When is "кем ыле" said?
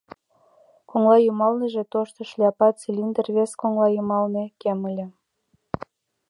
4.61-5.05